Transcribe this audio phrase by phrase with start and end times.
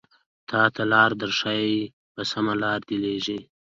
[0.49, 1.81] تاته لاره درښايې
[2.13, 3.39] په سمه لاره دې ليږي